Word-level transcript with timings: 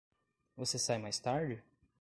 Você 0.57 0.79
sai 0.79 0.97
mais 0.97 1.19
tarde? 1.19 1.63